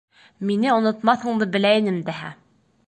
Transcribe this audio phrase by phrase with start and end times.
[0.49, 2.35] —Мине онотмаҫыңды белә инем дәһә!